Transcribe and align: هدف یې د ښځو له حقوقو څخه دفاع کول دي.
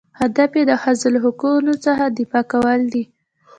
هدف 0.19 0.51
یې 0.57 0.63
د 0.67 0.71
ښځو 0.81 1.07
له 1.13 1.19
حقوقو 1.25 1.75
څخه 1.85 2.05
دفاع 2.19 2.43
کول 2.53 2.81
دي. 2.93 3.03